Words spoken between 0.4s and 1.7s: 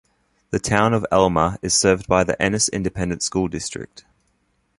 The town of Alma